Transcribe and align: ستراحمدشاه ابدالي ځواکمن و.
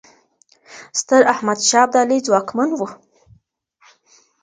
ستراحمدشاه 0.99 1.83
ابدالي 1.85 2.17
ځواکمن 2.25 2.69
و. 2.75 2.79